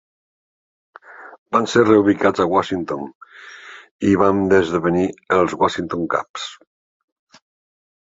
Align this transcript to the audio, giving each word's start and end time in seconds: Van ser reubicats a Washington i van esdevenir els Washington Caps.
Van 1.55 1.67
ser 1.73 1.81
reubicats 1.83 2.41
a 2.45 2.47
Washington 2.53 3.03
i 4.13 4.15
van 4.21 4.39
esdevenir 4.61 5.05
els 5.41 5.55
Washington 5.65 6.09
Caps. 6.15 6.47